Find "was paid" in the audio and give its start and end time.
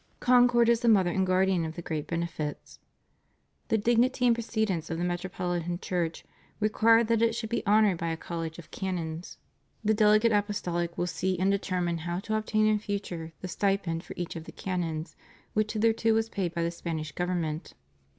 16.15-16.55